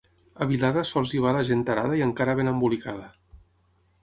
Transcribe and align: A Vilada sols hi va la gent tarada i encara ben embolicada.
A 0.43 0.45
Vilada 0.51 0.83
sols 0.91 1.13
hi 1.17 1.21
va 1.25 1.33
la 1.37 1.43
gent 1.49 1.61
tarada 1.67 1.99
i 2.01 2.03
encara 2.07 2.35
ben 2.41 2.51
embolicada. 2.53 3.07